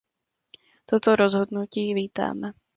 Toto 0.85 1.15
rozhodnutí 1.15 1.93
vítáme. 1.93 2.53